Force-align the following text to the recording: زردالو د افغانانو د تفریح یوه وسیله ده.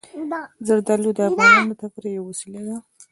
زردالو 0.67 1.09
د 1.17 1.19
افغانانو 1.29 1.69
د 1.71 1.73
تفریح 1.81 2.13
یوه 2.17 2.27
وسیله 2.31 2.61
ده. 2.67 2.77